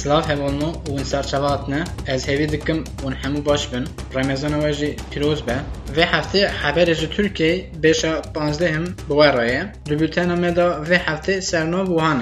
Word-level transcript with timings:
سلاح 0.00 0.24
هەوڵن 0.30 0.60
و 0.66 0.70
ونسەر 0.94 1.24
نه، 1.72 1.80
از 2.12 2.20
هێوی 2.28 2.46
دکم 2.54 2.78
ون 3.04 3.14
هەموو 3.22 3.46
باش 3.48 3.62
بن 3.72 3.84
ڕێمێزانەوە 4.14 4.70
ژی 4.78 4.92
پیرۆز 5.10 5.40
بە 5.46 5.56
vê 5.96 6.04
heftê 6.14 6.42
heberê 6.62 6.94
ji 7.00 7.08
Tirkiyeyê 7.14 7.56
bêşa 7.82 8.12
panzdeh 8.34 8.70
him 8.74 8.86
bi 9.08 9.14
we 9.18 9.28
raye 9.38 9.62
li 9.88 9.94
bültena 10.00 10.36
me 10.42 10.50
da 10.58 10.66
vê 10.88 10.98
heftê 11.08 11.34
sernov 11.50 11.86
wihan 11.96 12.20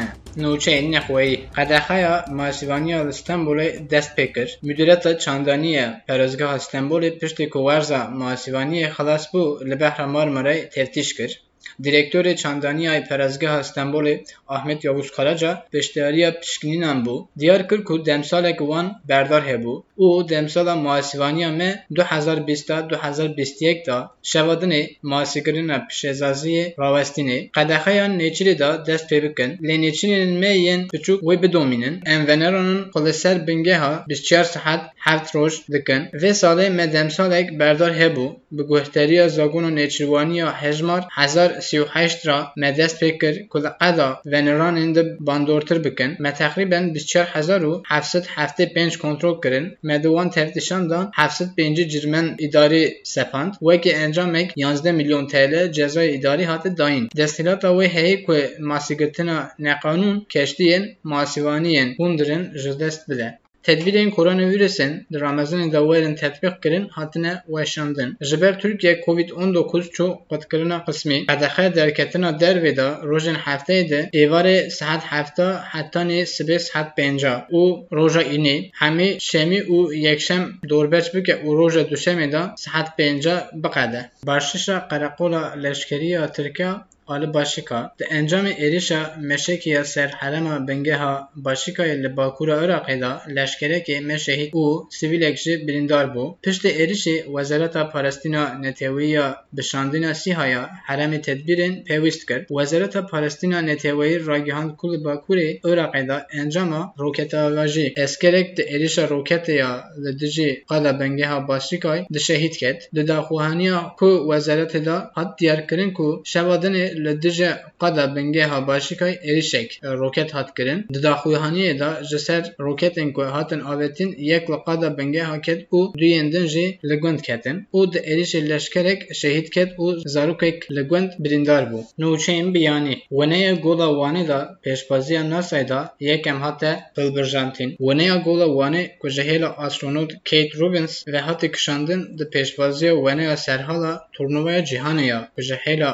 قدخایا 1.56 2.14
ماسیوانی 2.38 2.94
استانبول 2.94 3.58
دست 3.92 4.10
پیکر 4.16 4.48
مدیریت 4.62 5.04
چاندانی 5.24 5.74
پرزگاه 6.08 6.52
استانبول 6.54 7.02
پشت 7.20 7.38
کوارزا 7.42 8.00
ماسیوانی 8.20 8.88
خلاص 8.96 9.24
بو 9.32 9.42
لبحر 9.70 10.06
مارمرای 10.14 10.60
تفتیش 10.74 11.14
کرد 11.18 11.34
دیرکتور 11.80 12.32
چندانی 12.32 13.00
پرزگاه 13.00 13.50
استنبول 13.50 14.18
احمد 14.50 14.84
یاووز 14.84 15.10
کاراجا 15.10 15.62
بشتیاریه 15.72 16.30
پیشگینینان 16.30 17.02
بو 17.02 17.26
دیار 17.36 17.62
کرد 17.62 17.84
که 17.88 17.98
دمسالک 18.06 18.60
وان 18.60 18.86
بردار 19.08 19.42
هبو 19.50 19.82
او 19.96 20.22
دمسالا 20.22 20.74
ماسیوانیا 20.74 21.50
مه 21.50 21.70
2020 21.94 22.70
2021 22.70 23.84
دا 23.86 24.10
شوادن 24.22 24.72
ماسیگرین 25.02 25.78
پیشزازی 25.78 26.74
راوستینی 26.76 27.50
قدخیان 27.54 28.10
نیچری 28.16 28.54
دا 28.54 28.76
دست 28.76 29.06
پی 29.08 29.20
بکن 29.20 29.58
لنیچرین 29.60 30.40
مه 30.40 30.56
ین 30.56 30.88
بچوک 30.94 31.24
وی 31.24 31.36
بدومینن 31.36 31.94
انونرانن 32.06 32.80
قلسر 32.94 33.38
بنگه 33.38 33.78
ها 33.78 34.04
24 34.08 34.44
ساعت 34.44 34.80
7 34.98 35.34
روش 35.34 35.54
دکن 35.74 36.08
و 36.22 36.32
ساله 36.32 36.68
مه 36.68 36.86
دمسالک 36.86 37.46
بردار 37.52 37.90
هبو 37.90 38.36
به 38.52 38.62
گوهتری 38.62 39.28
زاگون 39.28 39.64
و 39.64 39.70
نیچروانی 39.70 40.42
و 40.42 40.48
هجمار 40.48 41.02
هزار 41.12 41.55
38 41.60 42.26
را 42.26 42.52
مدست 42.56 43.04
کل 43.04 43.68
قضا 43.80 44.20
و 44.26 44.42
نران 44.42 44.76
اند 44.76 45.18
باندورتر 45.18 45.78
بکن. 45.78 46.16
ما 46.20 46.30
تقریبا 46.30 46.90
24775 46.94 48.98
کنترل 48.98 49.40
کردن 49.44 49.76
ما 49.82 49.98
دوان 49.98 50.30
تفتیشان 50.30 50.88
دان 50.88 51.10
705 51.14 51.80
جرمن 51.80 52.36
اداری 52.40 52.90
سپاند. 53.02 53.56
و 53.62 53.76
که 53.76 53.98
انجام 53.98 54.48
11 54.56 54.92
میلیون 54.92 55.26
تل 55.26 55.66
جزای 55.66 56.14
اداری 56.14 56.44
هات 56.44 56.68
داین. 56.68 57.08
دستیلات 57.16 57.64
و 57.64 57.80
هی 57.80 58.26
که 58.26 58.50
ماسیگتنا 58.60 59.50
نقانون 59.58 60.26
کشتیین 60.30 60.96
ماسیوانیین 61.04 61.96
هندرن 61.98 62.52
جدست 62.64 63.10
بله. 63.10 63.38
Tedbirên 63.66 64.10
koronavirüsên 64.10 65.06
di 65.12 65.18
Ramezanê 65.24 65.72
de 65.72 65.80
werin 65.88 66.14
tetbîq 66.14 66.54
kirin 66.62 66.88
hatine 66.88 67.42
weşandin. 67.46 68.16
Ji 68.20 68.40
ber 68.40 68.60
Tirkiye 68.60 68.94
COVID-19 69.06 69.90
çû 69.96 70.06
qutkirina 70.30 70.78
qismî 70.86 71.18
qedexe 71.30 71.74
derketina 71.74 72.30
dervê 72.42 72.72
de 72.80 72.88
rojên 73.10 73.38
hefteyê 73.46 73.90
de 73.90 74.00
êvarê 74.22 74.70
saet 74.78 75.02
hefta 75.12 75.48
hetanê 75.72 76.20
sibê 76.34 76.58
saet 76.68 76.88
pênca 76.98 77.34
û 77.60 77.62
roja 77.98 78.22
înê 78.36 78.56
hemî 78.80 79.08
şemî 79.20 79.60
û 79.74 79.94
yekşem 80.06 80.42
dorbeç 80.70 81.06
bike 81.14 81.34
û 81.46 81.48
roja 81.58 81.82
duşemê 81.90 82.32
de 82.32 82.42
saet 82.64 82.88
pênca 82.98 83.36
biqede. 83.62 84.00
Başişa 84.26 84.76
Qereqola 84.90 85.42
Leşkeriya 85.62 86.32
Tirkiya 86.32 86.72
Ali 87.08 87.34
Başika 87.34 87.94
di 87.98 88.04
encamê 88.04 88.52
êrişa 88.66 89.20
meşekiya 89.20 89.84
ser 89.84 90.08
herema 90.08 90.68
bingeha 90.68 91.28
Başikayê 91.36 92.02
li 92.02 92.16
Bakur'a 92.16 92.56
Iraqê 92.64 93.00
da 93.00 93.22
leşkerekê 93.28 94.00
me 94.00 94.18
şehîd 94.18 94.52
û 94.52 94.66
sivîlek 94.98 95.36
jî 95.38 95.54
birîndar 95.66 96.06
bû. 96.14 96.24
Piştî 96.42 96.68
êrişê 96.68 97.16
Wezareta 97.24 97.90
Palestîna 97.90 98.44
Netewîya 98.54 99.44
bişandina 99.52 100.14
Sîhaya 100.14 100.70
heremê 100.88 101.20
tedbîrên 101.26 101.74
pêwîst 101.84 102.26
kir. 102.28 102.40
Wezareta 102.46 103.06
Palestîna 103.06 103.58
Netewî 103.60 104.26
ragihand 104.26 104.70
ku 104.76 104.92
li 104.92 104.96
Bakurê 104.96 105.60
Iraqê 105.60 106.08
da 106.08 106.26
encama 106.32 106.94
roketavajî 106.98 107.92
eskerek 107.96 108.56
di 108.56 108.62
êrişa 108.62 109.08
roketeya 109.10 109.84
li 110.04 110.20
dijî 110.20 110.64
qala 110.68 111.00
bingeha 111.00 111.48
Başikay 111.48 112.06
di 112.14 112.20
şehîd 112.20 112.54
ket. 112.60 112.78
Di 112.94 113.08
daxuhaniya 113.08 113.78
ku 113.98 114.10
wezaretê 114.30 114.84
da 114.84 115.10
hat 115.14 115.40
diyarkirin 115.40 115.90
ku 115.98 116.22
şevadinê 116.24 116.95
li 117.04 117.22
dijî 117.22 117.50
qeda 117.82 118.04
bingeha 118.16 118.58
Başîkay 118.68 119.14
êrişek 119.30 119.68
roket 120.00 120.30
hat 120.36 120.48
kirin. 120.56 120.80
Di 120.94 120.98
daxuyaniyê 121.06 121.74
de 121.80 121.90
ji 122.08 122.18
ser 122.26 122.42
roketên 122.66 123.08
ku 123.12 123.22
hatin 123.34 123.60
avêtin 123.72 124.10
yek 124.30 124.44
li 124.50 124.58
qeda 124.66 124.88
bingeha 124.98 125.36
ket 125.46 125.60
û 125.76 125.80
duyên 126.00 126.26
din 126.32 126.46
jî 126.54 126.66
li 126.88 126.96
gund 127.02 127.20
ketin 127.28 127.56
û 127.76 127.92
di 127.92 127.98
êrişê 128.12 128.40
leşkerek 128.50 129.00
şehîd 129.20 129.48
ket 129.54 129.70
û 129.84 129.86
zarokek 130.14 130.58
li 130.76 130.82
gund 130.90 131.10
birîndar 131.22 131.62
bû. 131.70 131.80
Nûçeyên 132.00 132.54
biyanî 132.54 132.94
Weneya 133.18 133.54
Gola 133.64 133.88
Wanê 134.00 134.28
da 134.28 134.40
pêşbaziya 134.64 135.22
NASAyê 135.32 135.68
da 135.68 135.80
yekem 136.00 136.40
hate 136.40 136.72
hilbirjandîn. 136.98 137.70
Weneya 137.86 138.16
Gola 138.16 138.46
Wanê 138.58 138.82
ku 139.00 139.08
ji 139.08 139.22
hêla 139.22 139.48
astronot 139.64 140.10
Kate 140.24 140.58
Robbins 140.60 141.08
ve 141.08 141.18
hatê 141.18 141.52
kişandin 141.52 142.18
di 142.18 142.24
pêşbaziya 142.34 142.92
weneya 143.06 143.36
serhala 143.36 143.92
turnuvaya 144.12 144.60
cîhanê 144.60 145.06
ya 145.06 145.30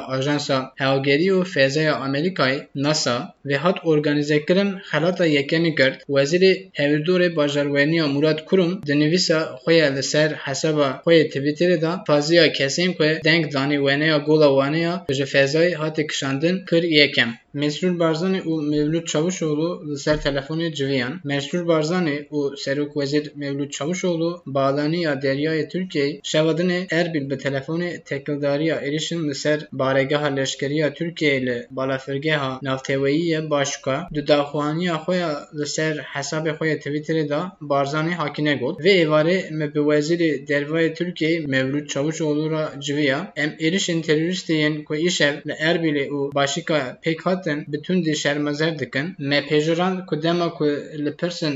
ajansa 0.07 0.73
(NASA) 2.75 3.35
vê 3.45 3.55
hat 3.55 3.77
organizekirin 3.85 4.69
xelata 4.89 5.25
yekemî 5.25 5.75
girt, 5.75 5.97
Wezîrê 6.15 6.53
Hevdorê 6.79 7.35
Bajarweniya 7.35 8.07
Murad 8.07 8.39
Kurum 8.47 8.71
di 8.87 8.93
nivîsa 8.99 9.39
xwe 9.63 9.73
ya 9.81 9.89
li 9.95 10.03
ser 10.11 10.29
hesaba 10.45 10.89
xwe 11.03 11.13
yê 11.19 11.25
Twitterê 11.33 11.77
da 11.81 11.91
paziya 12.07 12.45
kesên 12.57 12.91
ku 12.97 13.03
deng 13.27 13.43
danî 13.53 13.77
weneya 13.85 14.17
gola 14.27 14.49
Wanê 14.59 14.81
ya 14.87 14.93
ji 15.17 15.25
fêzayê 15.33 15.71
hatê 15.81 16.03
kişandin 16.07 16.55
kir 16.69 16.83
yekem. 16.83 17.31
Mesrûr 17.61 17.99
Barzanî 17.99 18.41
û 18.51 18.53
Mevlûd 18.71 19.05
Çavuşoğlu 19.11 19.69
li 19.89 19.97
ser 20.05 20.17
telefonê 20.27 20.73
civiyan. 20.73 21.13
Mesrûr 21.31 21.67
Barzanî 21.67 22.17
û 22.37 22.39
Serokwezîr 22.63 23.25
Mevlûd 23.41 23.69
Çavuşoğlu 23.77 24.43
balaniya 24.45 25.13
Deryayê 25.13 25.65
Tirkiyeyê 25.71 26.21
şevadinê 26.31 26.79
Erbil 26.99 27.29
bi 27.29 27.35
telefonê 27.45 28.03
tekildariya 28.03 28.75
êrişin 28.87 29.29
li 29.29 29.35
ser 29.35 29.59
baregeha 29.71 30.29
leşkeriya 30.37 30.82
Tirkiyeyê 30.97 31.45
li 31.45 31.57
balafirgeha 31.71 32.59
navteweyî 32.61 33.39
Başûka 33.51 33.95
di 34.15 34.27
daxuyaniya 34.27 34.95
xwe 35.03 35.15
ya 35.23 35.31
li 35.57 35.67
ser 35.75 35.95
hesabê 36.13 36.51
xwe 36.57 36.65
yê 36.71 36.77
Twitterê 36.83 37.29
da 37.29 37.39
Barzanî 37.61 38.13
hakine 38.21 38.55
got. 38.55 38.79
Vê 38.85 38.93
êvarê 39.05 39.37
me 39.57 39.67
bi 39.73 39.79
Wezîrê 39.89 40.31
Dervayê 40.47 40.93
Tirkiyeyê 40.97 41.47
Mevlûd 41.47 41.87
Çavuşoğlu 41.87 42.51
ra 42.51 42.73
civiya 42.79 43.33
em 43.35 43.49
êrişên 43.49 44.01
terorîstiyên 44.07 44.83
ku 44.83 44.93
îşev 44.93 45.35
li 45.47 45.53
Erbilê 45.69 46.05
û 46.09 46.35
Başîka 46.35 46.99
pêk 47.03 47.21
hat 47.23 47.43
hatin 47.43 47.65
bi 47.71 47.81
tundî 47.81 48.15
şermezer 48.15 48.79
dikin. 48.79 49.15
Me 49.29 49.39
pêjiran 49.49 50.05
ku 50.05 50.15
dema 50.23 50.47
ku 50.57 50.65
li 51.05 51.11
pirsin 51.19 51.53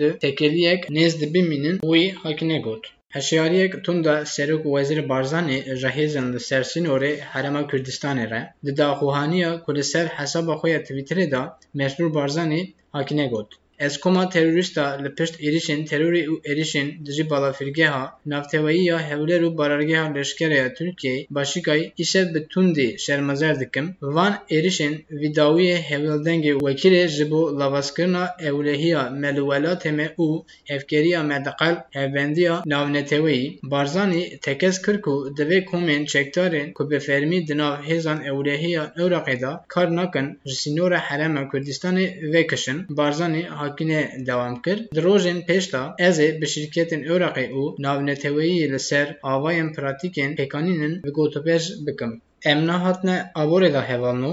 di 0.00 0.18
tekeliyek 0.20 0.80
nêz 0.96 1.12
dibimînin 1.20 1.76
wî 1.90 2.02
hakine 2.22 2.58
got 2.66 2.82
Hişyariyek 3.16 3.84
tunda 3.84 4.26
Serok 4.26 4.62
Wezîr 4.62 5.08
Barzanî 5.08 5.58
ji 5.80 5.90
hêzên 5.96 6.26
li 6.32 6.40
ser 6.48 6.62
sînorê 6.72 7.12
Herêma 7.32 7.62
Kurdistanê 7.70 8.26
re 8.32 8.42
di 8.64 8.72
daxuyaniya 8.78 9.50
ku 9.64 9.70
li 9.76 9.84
ser 9.92 10.06
hesaba 10.18 10.54
xwe 10.60 10.68
ya 10.74 10.80
Twitterê 10.86 11.26
da 11.34 11.42
Mesrûr 11.78 12.10
Barzanî 12.14 12.62
hakine 12.92 13.26
got. 13.32 13.50
Eskoma 13.86 14.28
terorîsta 14.28 14.84
li 15.04 15.10
pişt 15.16 15.34
êrişên 15.46 15.80
terorê 15.90 16.22
û 16.32 16.34
êrişên 16.50 16.88
di 17.04 17.12
jî 17.16 17.24
balafirgeha 17.30 18.04
navteweyî 18.26 18.84
ya 18.90 18.98
Hewler 19.10 19.42
û 19.48 19.58
barargeha 19.58 20.06
leşkereya 20.14 20.68
Tirkiyeyê 20.76 21.26
Başîkayê 21.36 21.86
îşev 22.02 22.26
bi 22.34 22.40
tundî 22.52 22.88
şermezer 23.04 23.60
dikim. 23.60 23.86
Van 24.02 24.34
êrişên 24.56 24.94
vîdawiyê 25.20 25.78
hevildengê 25.90 26.52
wekîrê 26.66 27.08
ji 27.08 27.30
bo 27.30 27.58
lavazkirina 27.60 28.24
ewlehiya 28.48 29.10
me 29.10 29.30
li 29.36 29.42
welatê 29.50 29.92
me 29.98 30.06
û 30.26 30.28
hevkeriya 30.70 31.22
me 31.22 31.38
di 31.44 31.52
qel 31.60 31.76
hevbendiya 31.90 32.62
navneteweyî 32.66 33.58
Barzanî 33.62 34.38
tekez 34.46 34.82
kir 34.84 34.96
ku 35.04 35.14
divê 35.38 35.64
komên 35.70 36.02
çekdarên 36.12 36.72
ku 36.72 36.90
bi 36.90 36.98
fermî 36.98 37.46
di 37.48 37.54
nav 37.58 37.74
hêzan 37.88 38.18
ewlehiya 38.30 38.84
Iraqê 38.96 39.40
da 39.40 39.64
kar 39.68 39.96
nakin 39.96 40.26
ji 40.46 40.56
sînora 40.62 40.98
Herêma 40.98 41.42
Kurdistanê 41.50 42.32
vekişin. 42.32 42.78
Barzanî 42.88 43.42
hakine 43.72 44.26
devam 44.26 44.62
kir. 44.62 44.78
Di 44.94 45.00
rojên 45.00 45.40
pêş 45.48 45.72
de 45.72 45.82
ez 45.98 46.18
ê 46.20 46.40
bi 46.40 46.46
şîrketên 46.46 47.02
Iraqê 47.12 47.46
û 47.60 47.62
navneteweyî 47.84 48.72
li 48.72 48.80
ser 48.80 49.06
avayên 49.22 49.68
pratîkên 49.76 50.30
pêkanînin 50.38 50.94
vigotopêj 51.06 51.62
bikim. 51.86 52.12
Em 52.44 52.66
nehatine 52.66 53.30
aborê 53.34 53.72
de 53.72 53.82
hevalno. 53.90 54.32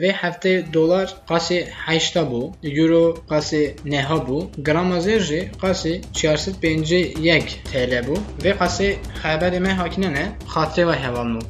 Vê 0.00 0.10
heftê 0.12 0.72
dolar 0.74 1.08
qasê 1.28 1.58
heşta 1.86 2.20
bû, 2.20 2.42
euro 2.62 3.04
qasê 3.30 3.62
neha 3.84 4.18
bû, 4.28 4.38
grama 4.62 4.98
zêr 4.98 5.20
jî 5.20 5.40
qasê 5.62 5.92
çarsed 6.12 6.54
pêncî 6.62 7.02
yek 7.28 7.46
TL 7.72 7.92
bû. 8.06 8.16
Vê 8.44 8.52
qasê 8.60 8.88
xeberê 9.22 9.60
me 9.60 9.72
hakine 9.72 10.12
ne, 10.12 10.24
xatirê 10.54 10.86
ve 10.88 10.96
hevalno. 11.04 11.40